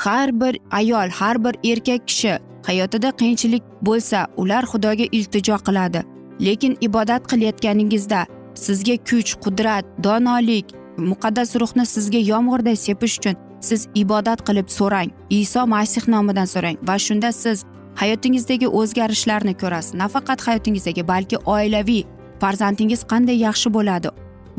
har 0.03 0.29
bir 0.41 0.53
ayol 0.71 1.09
har 1.19 1.35
bir 1.43 1.55
erkak 1.71 2.07
kishi 2.07 2.33
hayotida 2.67 3.09
qiyinchilik 3.19 3.63
bo'lsa 3.87 4.27
ular 4.37 4.63
xudoga 4.71 5.05
iltijo 5.17 5.57
qiladi. 5.67 6.01
Lekin 6.45 6.77
ibodat 6.81 7.23
qilayotganingizda 7.31 8.25
sizga 8.65 8.95
kuch 9.09 9.31
qudrat 9.43 9.85
donolik 10.03 10.65
muqaddas 10.97 11.49
ruhni 11.61 11.85
sizga 11.85 12.21
yomg'irday 12.31 12.75
sepish 12.85 13.15
uchun 13.19 13.35
siz 13.67 13.87
ibodat 13.95 14.39
qilib 14.47 14.67
so'rang. 14.77 15.09
Iso 15.29 15.61
masih 15.75 16.03
nomidan 16.13 16.47
so'rang 16.53 16.77
va 16.87 16.95
shunda 17.05 17.31
siz 17.31 17.63
hayotingizdagi 18.01 18.67
o'zgarishlarni 18.79 19.53
ko'rasiz. 19.61 19.93
Nafaqat 20.01 20.39
hayotingizdagi 20.47 21.07
balki 21.07 21.37
oilaviy 21.55 22.03
farzandingiz 22.41 23.01
qanday 23.11 23.37
yaxshi 23.47 23.69
bo'ladi 23.77 24.09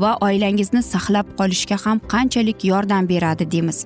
va 0.03 0.11
oilangizni 0.27 0.81
saqlab 0.93 1.27
qolishga 1.39 1.77
ham 1.85 1.97
qanchalik 2.13 2.65
yordam 2.71 3.09
beradi 3.09 3.51
deymiz. 3.51 3.85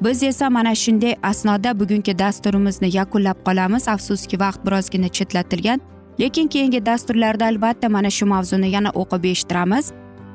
Biz 0.00 0.22
esa 0.22 0.50
mana 0.50 0.74
shunday 0.74 1.14
asnoda 1.22 1.80
bugungi 1.80 2.18
dasturimizni 2.18 2.96
yakunlab 2.96 3.38
qolamiz. 3.46 3.88
Afsuski 3.88 4.40
vaqt 4.40 4.66
birozgina 4.66 5.08
chetlatilgan 5.08 5.80
lekin 6.20 6.48
keyingi 6.48 6.86
dasturlarda 6.86 7.44
albatta 7.46 7.88
mana 7.88 8.10
shu 8.10 8.26
mavzuni 8.26 8.70
yana 8.70 8.90
o'qib 8.90 9.24
eshittiramiz 9.32 9.92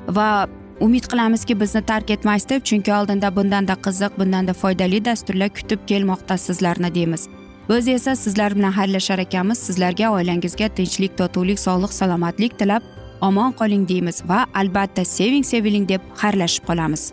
va 0.08 0.48
umid 0.80 1.04
qilamizki 1.12 1.60
bizni 1.60 1.82
tark 1.90 2.10
etmaysiz 2.10 2.48
deb 2.48 2.62
chunki 2.68 2.94
oldinda 2.94 3.36
bundanda 3.36 3.74
qiziq 3.86 4.12
bundanda 4.18 4.52
foydali 4.52 5.04
dasturlar 5.04 5.48
kutib 5.48 5.80
kelmoqda 5.86 6.36
sizlarni 6.46 6.94
deymiz. 6.94 7.28
Biz 7.68 7.88
esa 7.88 8.16
sizlar 8.16 8.54
bilan 8.56 8.72
xayrlashar 8.72 9.18
ekanmiz. 9.18 9.58
Sizlarga 9.58 10.10
oilangizga 10.10 10.68
tinchlik 10.68 11.18
totuvlik 11.18 11.58
sog'lik 11.58 11.92
salomatlik 11.92 12.58
tilab 12.58 12.82
omon 13.20 13.52
qoling 13.52 13.88
deymiz 13.88 14.22
va 14.28 14.46
albatta 14.54 15.04
seving 15.04 15.44
seviling 15.44 15.88
deb 15.88 16.00
xayrlashib 16.22 16.64
qolamiz. 16.66 17.12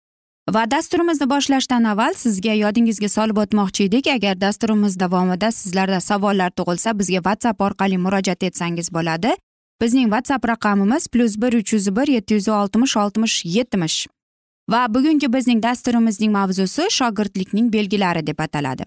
Va 0.53 0.71
dasturimizni 0.71 1.29
boshlashdan 1.29 1.83
avval 1.83 2.13
sizga 2.13 2.53
yodingizga 2.53 3.09
solib 3.09 3.37
o'tmoqchi 3.43 3.83
edik. 3.87 4.07
Agar 4.07 4.41
dasturimiz 4.41 4.99
davomida 4.99 5.51
sizlarda 5.51 5.99
savollar 5.99 6.51
tug'ilsa 6.57 6.99
bizga 6.99 7.21
whatsapp 7.27 7.61
orqali 7.67 7.97
murojaat 7.97 8.43
etsangiz 8.43 8.93
bo'ladi. 8.93 9.31
Bizning 9.81 10.09
whatsapp 10.13 10.47
raqamimiz 10.47 11.07
plyus 11.07 11.37
bir 11.41 11.53
uch 11.59 11.73
yuz 11.73 11.95
bir 11.95 12.07
yetti 12.07 12.33
yuz 12.33 12.47
oltmish 12.47 12.97
oltmish 12.97 13.45
yetmish. 13.45 14.07
Va 14.69 14.81
bugungi 14.93 15.33
bizning 15.33 15.63
dasturimizning 15.63 16.31
mavzusi 16.31 16.87
shogirdlikning 16.97 17.73
belgilari 17.73 18.27
deb 18.27 18.39
ataladi. 18.39 18.85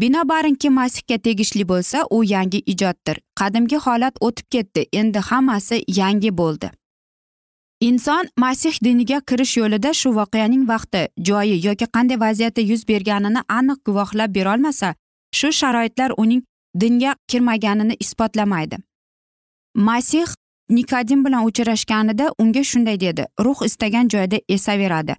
Binobarinki 0.00 0.70
masihga 0.70 1.18
tegishli 1.18 1.68
bo'lsa 1.68 2.06
u 2.10 2.24
yangi 2.24 2.58
ijoddir. 2.72 3.20
Qadimgi 3.40 3.76
holat 3.76 4.14
o'tib 4.20 4.46
ketdi. 4.50 4.88
Endi 4.92 5.18
hammasi 5.18 5.84
yangi 5.88 6.38
bo'ldi. 6.38 6.70
Inson 7.80 8.28
masih 8.38 8.74
diniga 8.84 9.20
kirish 9.20 9.56
yo'lida 9.56 9.92
shu 9.94 10.14
voqeaning 10.14 10.68
vaqti 10.68 11.08
joyi 11.18 11.66
yoki 11.66 11.86
qanday 11.86 12.20
vaziyatda 12.20 12.60
yuz 12.60 12.88
berganini 12.88 13.40
aniq 13.48 13.78
guvohlab 13.84 14.34
berolmasa 14.34 14.94
shu 15.32 15.52
sharoitlar 15.52 16.12
uning 16.16 16.42
dinga 16.80 17.16
kirmaganini 17.28 17.96
isbotlamaydi. 18.00 18.76
Masih 19.74 20.26
nikodim 20.70 21.24
bilan 21.24 21.44
uchrashganida 21.44 22.32
unga 22.38 22.64
shunday 22.64 23.00
dedi 23.00 23.26
ruh 23.44 23.66
istagan 23.66 24.08
joyda 24.08 24.40
esaveradi. 24.48 25.16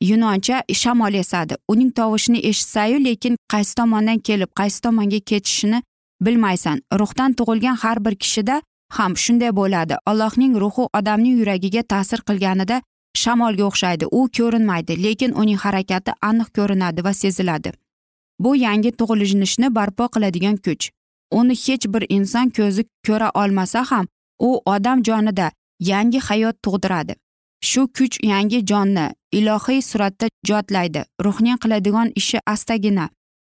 Yunoncha 0.00 0.62
shamol 0.72 1.14
esadi 1.14 1.54
uning 1.68 1.90
tovushini 1.90 2.38
eshitsayu 2.38 3.04
lekin 3.04 3.36
qaysi 3.52 3.74
tomondan 3.74 4.18
kelib 4.18 4.50
qaysi 4.60 4.80
tomonga 4.80 5.20
ketishini 5.20 5.82
bilmaysan. 6.20 6.82
Ruhdan 6.92 7.32
tug'ilgan 7.32 7.76
har 7.76 8.04
bir 8.04 8.14
kishida 8.14 8.62
ham 8.90 9.16
shunday 9.16 9.52
bo'ladi. 9.60 9.94
Allohning 10.06 10.54
ruhi 10.62 10.88
odamning 10.98 11.38
yuragiga 11.40 11.82
ta'sir 11.82 12.20
qilganida 12.28 12.82
shamolga 13.22 13.64
o'xshaydi. 13.70 14.04
U 14.18 14.28
ko'rinmaydi 14.36 15.02
lekin 15.04 15.32
uning 15.40 15.58
harakati 15.64 16.12
aniq 16.28 16.48
ko'rinadi 16.58 17.04
va 17.04 17.12
seziladi. 17.22 17.72
Bu 18.38 18.56
yangi 18.56 18.90
tug'ilishni 19.00 19.74
barpo 19.74 20.08
qiladigan 20.14 20.56
kuch. 20.56 20.90
Uni 21.38 21.54
hech 21.64 21.86
bir 21.94 22.04
inson 22.08 22.50
ko'zi 22.56 22.82
ko'ra 23.06 23.30
olmasa 23.34 23.84
ham 23.90 24.06
u 24.38 24.60
odam 24.74 25.02
jonida 25.02 25.50
yangi 25.80 26.20
hayot 26.28 26.56
tug'diradi. 26.64 27.14
Shu 27.68 27.88
kuch 27.96 28.16
yangi 28.22 28.66
jonni 28.70 29.06
ilohiy 29.32 29.82
suratda 29.82 30.26
jotlaydi. 30.48 31.04
Ruhning 31.24 31.58
qiladigan 31.62 32.12
ishi 32.20 32.38
astagina 32.46 33.08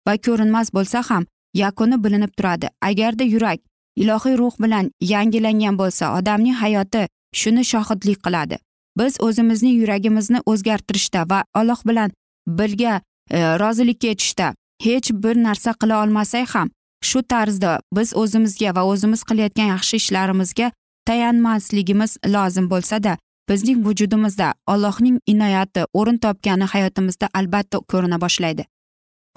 va 0.07 0.13
ko'rinmas 0.25 0.67
bo'lsa 0.75 0.99
ham 1.09 1.23
yakuni 1.53 2.03
bilinib 2.03 2.31
turadi. 2.37 2.67
Agarda 2.81 3.23
yurak 3.23 3.59
ilohiy 4.01 4.37
ruh 4.41 4.55
bilan 4.63 4.91
yangilangan 5.13 5.77
bo'lsa 5.81 6.05
odamning 6.17 6.57
hayoti 6.63 7.07
shuni 7.41 7.63
shohidlik 7.71 8.19
qiladi. 8.25 8.57
Biz 8.97 9.13
o'zimizning 9.27 9.75
yuragimizni 9.81 10.39
o'zgartirishda 10.51 11.21
va 11.29 11.43
alloh 11.59 11.81
bilan 11.89 12.11
birga 12.47 13.01
e, 13.29 13.39
rozilikka 13.61 14.07
yetishda 14.07 14.53
hech 14.85 15.11
bir 15.23 15.35
narsa 15.43 15.71
qila 15.81 16.03
olmasak 16.03 16.55
ham 16.55 16.69
shu 17.09 17.19
tarzda 17.33 17.79
biz 17.97 18.15
o'zimizga 18.21 18.75
va 18.75 18.83
o'zimiz 18.91 19.21
qilayotgan 19.29 19.67
yaxshi 19.75 19.95
ishlarimizga 20.01 20.71
tayanmasligimiz 21.07 22.11
lozim 22.35 22.69
bo'lsada 22.73 23.17
bizning 23.49 23.79
vujudimizda 23.85 24.53
allohning 24.73 25.17
inoyati 25.33 25.85
o'rin 25.99 26.17
topgani 26.25 26.69
hayotimizda 26.73 27.27
albatta 27.39 27.77
ko'rina 27.91 28.21
boshlaydi. 28.25 28.63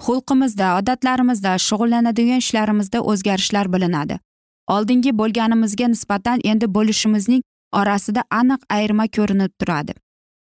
Xulqimizda 0.05 0.67
odatlarimizda 0.79 1.51
shug'ullanadigan 1.67 2.43
ishlarimizda 2.43 2.99
o'zgarishlar 3.11 3.73
bilinadi. 3.73 4.19
Oldingi 4.75 5.11
bo'lganimizga 5.19 5.87
nisbatan 5.93 6.39
endi 6.43 6.65
bo'lishimizning 6.75 7.41
orasida 7.79 8.23
aniq 8.39 8.61
ayirma 8.69 9.07
ko'rinib 9.17 9.51
turadi. 9.59 9.93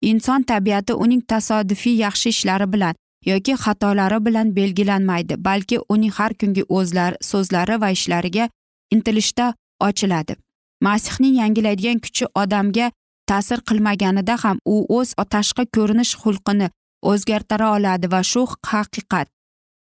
Inson 0.03 0.43
tabiati 0.43 0.93
uning 1.05 1.23
tasodifiy 1.33 1.97
yaxshi 2.05 2.29
ishlari 2.35 2.73
bilan 2.73 2.95
yoki 3.31 3.55
xatolari 3.65 4.19
bilan 4.27 4.57
belgilanmaydi 4.57 5.45
balki 5.45 5.79
uning 5.89 6.13
har 6.19 6.35
kungi 6.41 6.65
o'zlar 6.79 7.17
so'zlari 7.31 7.81
va 7.81 7.91
ishlariga 7.91 8.49
intilishda 8.91 9.55
ochiladi. 9.81 10.37
Masihning 10.81 11.35
yangilaydigan 11.43 11.99
kuchi 12.05 12.27
odamga 12.43 12.91
ta'sir 13.31 13.61
qilmaganida 13.69 14.37
ham 14.45 14.59
u 14.65 14.77
o'z 14.99 15.15
tashqi 15.35 15.65
ko'rinish 15.77 16.13
xulqini 16.23 16.69
o'zgartira 17.11 17.67
oladi 17.77 18.11
va 18.15 18.21
shu 18.33 18.43
haqiqat 18.73 19.27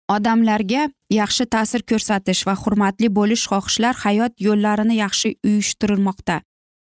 odamlarga 0.09 0.89
yaxshi 1.09 1.45
ta'sir 1.45 1.81
ko'rsatish 1.91 2.41
va 2.47 2.55
hurmatli 2.63 3.09
bo'lish 3.17 3.45
xohishlar 3.51 3.95
hayot 4.05 4.33
yo'llarini 4.47 4.95
yaxshi 5.03 5.35
uyushtirilmoqda. 5.47 6.41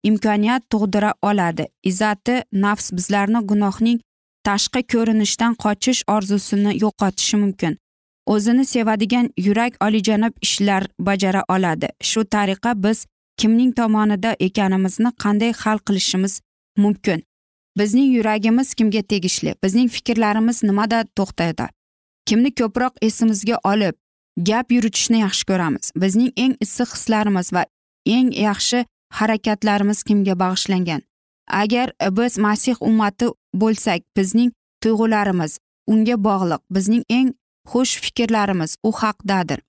Imkoniyat 0.09 0.63
tug'dira 0.71 1.15
oladi. 1.23 1.67
Izzati 1.91 2.43
nafs 2.53 2.93
bizlarni 2.97 3.41
gunohning 3.51 3.99
tashqi 4.47 4.83
ko'rinishdan 4.93 5.53
qochish 5.65 6.03
orzusini 6.17 6.73
yo'qotishi 6.85 7.37
mumkin. 7.43 7.77
O'zini 8.27 8.65
sevadigan 8.65 9.31
yurak 9.47 9.73
olijanob 9.85 10.35
ishlar 10.47 10.87
bajara 10.99 11.43
oladi. 11.49 11.89
Shu 12.01 12.21
tariqa 12.35 12.73
biz 12.85 13.07
kimning 13.37 13.73
tomonida 13.79 14.37
ekanimizni 14.41 15.11
qanday 15.25 15.53
hal 15.63 15.79
qilishimiz 15.87 16.41
mumkin? 16.77 17.23
Bizning 17.79 18.09
yuragimiz 18.17 18.75
kimga 18.75 19.03
tegishli? 19.03 19.55
Bizning 19.65 19.89
fikrlarimiz 19.89 20.63
nimada 20.63 21.05
to'xtaydi? 21.17 21.67
Kimni 22.27 22.51
ko'proq 22.55 22.95
esimizga 23.03 23.59
olib 23.65 23.95
gap 24.37 24.73
yuritishni 24.73 25.19
yaxshi 25.21 25.45
ko'ramiz. 25.51 25.93
Bizning 25.97 26.33
eng 26.37 26.55
issiq 26.65 26.91
hislarimiz 26.97 27.53
va 27.53 27.65
eng 28.07 28.33
yaxshi 28.47 28.85
harakatlarimiz 29.19 30.03
kimga 30.03 30.35
bag'ishlangan? 30.43 31.03
Agar 31.49 31.93
biz 32.11 32.39
masih 32.39 32.77
ummati 32.81 33.29
bo'lsak 33.55 34.01
bizning 34.17 34.51
tuyg'ularimiz 34.83 35.59
unga 35.87 36.17
bog'liq 36.27 36.61
bizning 36.71 37.05
eng 37.09 37.35
xush 37.71 38.01
fikrlarimiz 38.03 38.77
u 38.83 38.93
haqdadir. 38.93 39.61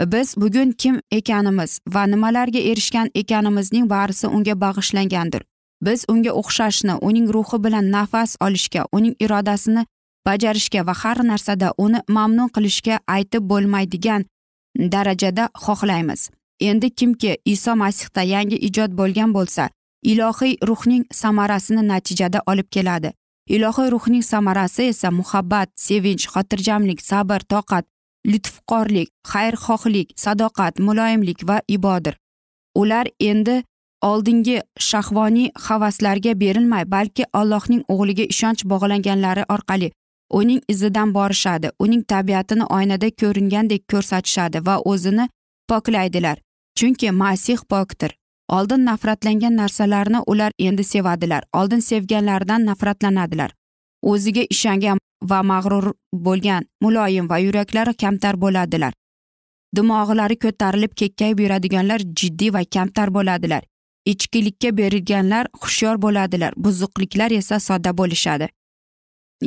Biz 0.00 0.34
bugun 0.36 0.72
kim 0.72 1.00
ekanimiz 1.10 1.80
va 1.94 2.06
nimalarga 2.06 2.58
erishgan 2.58 3.10
ekanimizning 3.14 3.90
barisi 3.90 4.26
unga 4.26 4.54
bag'ishlangandir. 4.60 5.42
Biz 5.82 6.04
unga 6.08 6.32
o'xshashni 6.40 6.94
uning 7.08 7.28
ruhi 7.34 7.64
bilan 7.64 7.92
nafas 7.92 8.36
olishga 8.40 8.84
uning 8.92 9.14
irodasini 9.20 9.86
bajarishga 10.26 10.86
va 10.86 10.94
har 11.02 11.18
narsada 11.30 11.72
uni 11.84 12.00
mamnun 12.08 12.48
qilishga 12.54 12.96
aytib 13.06 13.42
bo'lmaydigan 13.50 14.24
darajada 14.92 15.44
xohlaymiz. 15.64 16.30
Endi 16.60 16.90
kimki 16.90 17.36
iso 17.44 17.76
masihda 17.76 18.22
yangi 18.22 18.56
ijod 18.68 18.90
bo'lgan 19.00 19.30
bo'lsa 19.36 19.68
ilohiy 20.02 20.56
ruhning 20.68 21.04
samarasini 21.12 21.82
natijada 21.88 22.40
olib 22.46 22.68
keladi. 22.70 23.12
Ilohiy 23.48 23.90
ruhning 23.90 24.22
samarasi 24.22 24.82
esa 24.92 25.10
muhabbat 25.10 25.68
sevinch 25.76 26.26
xotirjamlik 26.32 27.00
sabr 27.10 27.40
toqat 27.52 27.84
lutfqorlik 28.26 29.08
xayrxohlik 29.32 30.08
sadoqat 30.16 30.78
muloyimlik 30.86 31.48
va 31.48 31.60
ibodir. 31.68 32.14
Ular 32.74 33.06
endi 33.20 33.62
oldingi 34.02 34.60
shahvoniy 34.78 35.50
havaslarga 35.66 36.32
berilmay 36.42 36.84
balki 36.94 37.24
allohning 37.32 37.82
o'g'liga 37.92 38.24
ishonch 38.34 38.62
bog'langanlari 38.72 39.44
orqali 39.54 39.90
uning 40.30 40.62
izidan 40.68 41.14
borishadi. 41.14 41.70
Uning 41.78 42.02
tabiatini 42.02 42.64
oynada 42.64 43.10
ko'ringandek 43.10 43.82
ko'rsatishadi 43.92 44.66
va 44.66 44.78
o'zini 44.78 45.28
poklaydilar. 45.68 46.38
Chunki 46.78 47.10
masih 47.10 47.58
pokdir. 47.68 48.16
Oldin 48.48 48.84
nafratlangan 48.84 49.56
narsalarni 49.56 50.20
ular 50.26 50.52
endi 50.58 50.84
sevadilar. 50.84 51.42
Oldin 51.52 51.80
sevganlaridan 51.80 52.66
nafratlanadilar. 52.66 53.50
O'ziga 54.02 54.42
ishongan 54.50 54.98
va 55.22 55.42
mag'rur 55.42 55.92
bo'lgan 56.12 56.64
muloyim 56.82 57.30
va 57.30 57.38
yuraklari 57.38 57.94
kamtar 57.94 58.40
bo'ladilar. 58.40 58.92
Dimog'lari 59.76 60.36
ko'tarilib 60.44 60.94
kekkayib 61.00 61.40
yuradiganlar 61.40 62.00
jiddiy 62.20 62.52
va 62.52 62.64
kamtar 62.64 63.14
bo'ladilar. 63.14 63.62
Ichkilikka 64.06 64.76
berilganlar 64.76 65.46
hushyor 65.62 66.02
bo'ladilar. 66.02 66.52
Buzuqliklar 66.56 67.30
esa 67.30 67.60
sodda 67.60 67.98
bo'lishadi. 67.98 68.48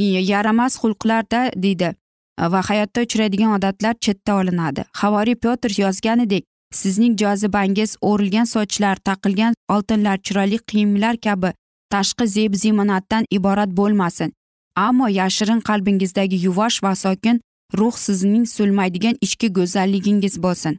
Yaramas 0.01 0.77
xulqlarda 0.81 1.51
deydi. 1.55 1.93
Va 2.39 2.61
hayotda 2.69 3.01
uchraydigan 3.01 3.51
odatlar 3.57 3.95
chetda 4.01 4.35
olinadi. 4.35 4.85
Havoriy 5.01 5.35
pyotr 5.35 5.71
yozganidek 5.77 6.43
sizning 6.73 7.17
jozibangiz 7.19 7.95
o'rilgan 8.01 8.45
sochlar 8.45 8.95
taqilgan 8.95 9.53
oltinlar 9.69 10.17
chiroyli 10.17 10.57
kiyimlar 10.57 11.17
kabi 11.17 11.53
tashqi 11.93 12.27
zeb 12.27 12.55
ziymonatdan 12.55 13.25
iborat 13.29 13.69
bo'lmasin. 13.79 14.33
Ammo 14.75 15.07
yashirin 15.07 15.59
qalbingizdagi 15.69 16.37
yuvosh 16.45 16.83
va 16.83 16.95
sokin 16.95 17.41
ruh 17.79 17.95
sizning 18.05 18.45
so'lmaydigan 18.55 19.15
ichki 19.25 19.47
go'zalligingiz 19.57 20.35
bo'lsin. 20.45 20.77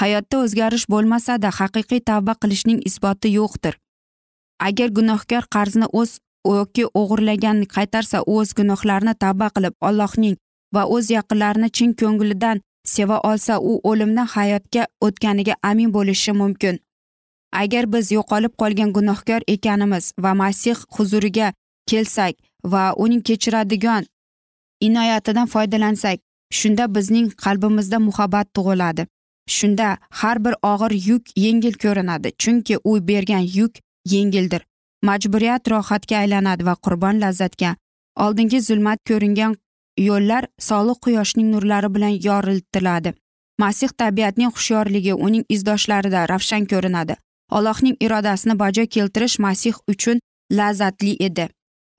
Hayotda 0.00 0.36
o'zgarish 0.44 0.86
bo'lmasada 0.92 1.50
haqiqiy 1.58 2.00
tavba 2.08 2.34
qilishning 2.42 2.80
isboti 2.88 3.28
yo'qdir. 3.38 3.74
Agar 4.68 4.88
gunohkor 4.98 5.44
qarzni 5.56 5.86
o'z 6.00 6.10
yoki 6.54 6.84
o'g'irlagan 7.00 7.58
qaytarsa 7.74 8.18
o'z 8.34 8.54
gunohlarini 8.58 9.14
tavba 9.22 9.48
qilib 9.56 9.74
allohning 9.88 10.36
va 10.74 10.82
o'z 10.94 11.10
yaqinlarini 11.16 11.68
chin 11.76 11.92
ko'nglidan 12.00 12.60
seva 12.94 13.20
olsa 13.30 13.54
u 13.60 13.80
o'limdan 13.90 14.28
hayotga 14.34 14.86
o'tganiga 15.06 15.54
amin 15.62 15.94
bo'lishi 15.96 16.32
mumkin. 16.32 16.78
Agar 17.62 17.84
biz 17.92 18.12
yo'qolib 18.16 18.52
qolgan 18.60 18.90
gunohkor 18.96 19.40
ekanimiz 19.54 20.12
va 20.18 20.34
masih 20.42 20.76
huzuriga 20.94 21.52
kelsak 21.90 22.34
va 22.72 22.84
uning 23.04 23.22
kechiradigan 23.28 24.04
inoyatidan 24.80 25.46
foydalansak 25.54 26.18
shunda 26.58 26.94
bizning 26.94 27.28
qalbimizda 27.44 27.98
muhabbat 28.08 28.46
tug'iladi. 28.56 29.06
Shunda 29.56 29.88
har 30.20 30.44
bir 30.44 30.54
og'ir 30.72 30.92
yuk 31.08 31.24
yengil 31.36 31.74
ko'rinadi 31.84 32.28
chunki 32.42 32.78
u 32.84 32.92
bergan 33.08 33.44
yuk 33.58 33.72
yengildir. 34.14 34.62
Majburiyat 35.08 35.68
rohatga 35.72 36.22
aylanadi 36.22 36.66
va 36.68 36.74
qurbon 36.84 37.20
lazzatga. 37.24 37.76
Oldingi 38.24 38.60
zulmat 38.68 38.98
ko'ringan 39.08 39.54
yo'llar 40.08 40.44
soliq 40.70 40.98
quyoshning 41.04 41.48
nurlari 41.54 41.94
bilan 41.94 42.14
yoritiladi 42.28 43.12
masih 43.58 43.88
tabiatning 43.88 44.52
hushyorligi 44.52 45.14
uning 45.14 45.44
izdoshlarida 45.48 46.26
ravshan 46.28 46.66
ko'rinadi. 46.72 47.16
Allohning 47.50 47.96
irodasini 48.00 48.58
bajo 48.58 48.86
keltirish 48.86 49.38
masih 49.38 49.74
uchun 49.88 50.20
lazzatli 50.52 51.16
edi. 51.20 51.48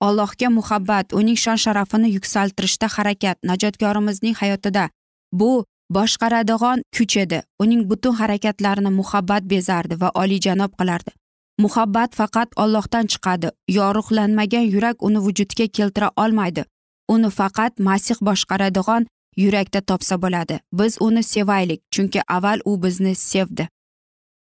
Allohga 0.00 0.48
muhabbat 0.50 1.12
uning 1.12 1.36
shon 1.36 1.56
sharafini 1.56 2.12
yuksaltirishda 2.16 2.88
harakat 2.96 3.38
najotkorimizning 3.42 4.34
hayotida 4.40 4.88
bu 5.32 5.64
boshqaradigan 5.90 6.82
kuch 6.96 7.16
edi. 7.24 7.42
Uning 7.58 7.88
butun 7.90 8.14
harakatlarini 8.20 8.90
muhabbat 9.00 9.42
bezardi 9.52 10.00
va 10.00 10.10
oliyjanob 10.14 10.72
qilardi. 10.78 11.10
Muhabbat 11.58 12.14
faqat 12.14 12.48
ollohdan 12.56 13.06
chiqadi. 13.06 13.50
Yorug'lanmagan 13.68 14.66
yurak 14.74 15.02
uni 15.02 15.18
vujudga 15.18 15.66
keltira 15.66 16.10
olmaydi. 16.16 16.64
Uni 17.08 17.30
faqat 17.30 17.78
masih 17.78 18.16
boshqaradigan 18.20 19.06
yurakda 19.36 19.80
topsa 19.80 20.22
bo'ladi. 20.22 20.60
Biz 20.72 20.96
uni 21.00 21.22
sevaylik 21.22 21.80
chunki 21.90 22.20
avval 22.28 22.58
u 22.64 22.82
bizni 22.82 23.14
sevdi. 23.14 23.68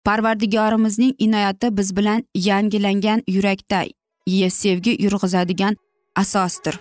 Parvardigorimizning 0.05 1.15
inoyati 1.19 1.77
biz 1.77 1.97
bilan 1.97 2.25
yangilangan 2.35 3.23
yurakda 3.29 3.85
sevgi 4.51 5.03
yurg'izadigan 5.05 5.77
asosdir. 6.17 6.79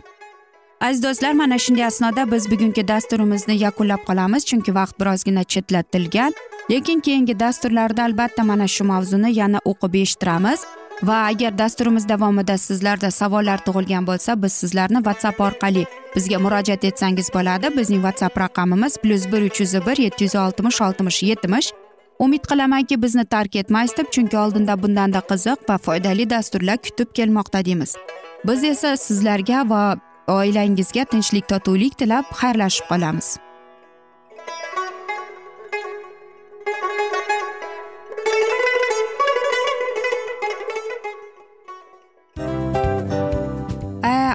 Aziz 0.81 1.03
do'stlar 1.03 1.33
mana 1.33 1.57
shunday 1.57 1.85
asnoda 1.85 2.31
biz 2.31 2.51
bugungi 2.51 2.87
dasturimizni 2.87 3.55
yakunlab 3.65 4.01
qolamiz 4.07 4.45
chunki 4.45 4.75
vaqt 4.75 4.99
birozgina 4.99 5.43
chetlatilgan. 5.43 6.33
Lekin 6.69 6.99
keyingi 6.99 7.39
dasturlarda 7.39 8.03
albatta 8.03 8.43
mana 8.43 8.67
shu 8.67 8.83
mavzuni 8.83 9.33
yana 9.39 9.59
o'qib 9.65 9.93
eshittiramiz. 10.01 10.65
Va 11.03 11.17
agar 11.27 11.57
dasturimiz 11.57 12.09
davomida 12.09 12.57
sizlarda 12.57 13.11
savollar 13.11 13.59
tug'ilgan 13.65 14.07
bo'lsa 14.07 14.41
biz 14.43 14.53
sizlarni 14.53 14.99
whatsapp 15.07 15.39
orqali 15.47 15.85
bizga 16.15 16.39
murojaat 16.39 16.83
etsangiz 16.89 17.29
bo'ladi. 17.35 17.77
Bizning 17.77 18.01
whatsapp 18.07 18.37
raqamimiz 18.43 18.97
plyus 18.97 19.25
bir 19.31 19.41
uch 19.49 19.59
yuz 19.61 19.73
bir 19.87 19.97
yetti 20.05 20.23
yuz 20.23 20.35
oltmish 20.35 20.81
oltmish 20.81 21.23
yetmish 21.23 21.71
umid 22.19 22.43
qilamanki 22.49 23.01
bizni 23.01 23.25
tark 23.25 23.55
etmaysiz 23.55 23.97
deb 23.97 24.11
chunki 24.11 24.37
oldinda 24.37 24.83
bundanda 24.83 25.21
qiziq 25.31 25.69
va 25.69 25.77
foydali 25.77 26.29
dasturlar 26.29 26.77
kutib 26.77 27.09
kelmoqda 27.17 27.65
deymiz. 27.65 27.95
Biz 28.47 28.63
esa 28.63 28.97
sizlarga 28.97 29.69
va 29.69 29.83
oilangizga 30.27 31.03
tinchlik 31.05 31.47
totuvlik 31.47 31.97
tilab 31.97 32.25
xayrlashib 32.41 32.85
qolamiz. 32.91 33.37